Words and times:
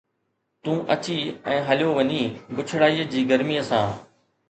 تون 0.67 0.79
اچي 0.93 1.17
۽ 1.53 1.59
هليو 1.69 1.93
وڃين 1.99 2.35
بڇڙائيءَ 2.55 3.09
جي 3.15 3.27
گرميءَ 3.33 3.67
سان 3.73 3.97